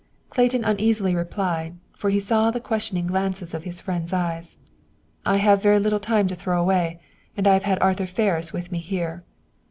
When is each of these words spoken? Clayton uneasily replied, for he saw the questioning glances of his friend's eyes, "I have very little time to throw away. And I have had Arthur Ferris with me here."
Clayton 0.31 0.63
uneasily 0.65 1.13
replied, 1.13 1.75
for 1.91 2.09
he 2.09 2.19
saw 2.19 2.49
the 2.49 2.59
questioning 2.59 3.05
glances 3.05 3.53
of 3.53 3.65
his 3.65 3.79
friend's 3.79 4.11
eyes, 4.11 4.57
"I 5.27 5.37
have 5.37 5.61
very 5.61 5.77
little 5.77 5.99
time 5.99 6.27
to 6.29 6.33
throw 6.35 6.59
away. 6.59 6.99
And 7.37 7.47
I 7.47 7.53
have 7.53 7.65
had 7.65 7.77
Arthur 7.83 8.07
Ferris 8.07 8.51
with 8.51 8.71
me 8.71 8.79
here." 8.79 9.23